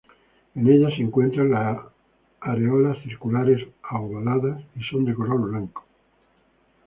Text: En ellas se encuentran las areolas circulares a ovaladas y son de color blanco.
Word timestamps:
En 0.55 0.67
ellas 0.67 0.93
se 0.97 1.03
encuentran 1.03 1.51
las 1.51 1.77
areolas 2.39 2.97
circulares 3.03 3.63
a 3.83 3.99
ovaladas 3.99 4.59
y 4.75 4.81
son 4.85 5.05
de 5.05 5.13
color 5.13 5.41
blanco. 5.51 5.85